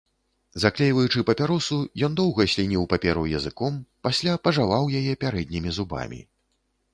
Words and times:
Заклейваючы 0.61 1.19
папяросу, 1.27 1.77
ён 2.07 2.15
доўга 2.19 2.45
слініў 2.53 2.87
паперу 2.95 3.27
языком, 3.41 3.77
пасля 4.09 4.33
пажаваў 4.49 4.83
яе 5.03 5.13
пярэднімі 5.27 5.69
зубамі. 5.81 6.19